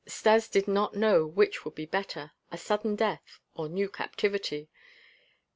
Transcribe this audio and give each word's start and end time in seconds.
Stas 0.07 0.49
did 0.49 0.67
not 0.67 0.95
know 0.95 1.27
which 1.27 1.63
would 1.63 1.75
be 1.75 1.85
better 1.85 2.31
a 2.51 2.57
sudden 2.57 2.95
death 2.95 3.39
or 3.53 3.69
new 3.69 3.87
captivity? 3.87 4.67